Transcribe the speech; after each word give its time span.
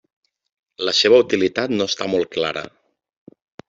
La 0.89 0.95
seva 1.01 1.21
utilitat 1.25 1.77
no 1.79 1.89
està 1.93 2.11
molt 2.17 2.35
clara. 2.39 2.69